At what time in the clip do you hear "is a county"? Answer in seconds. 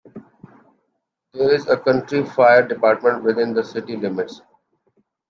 1.53-2.23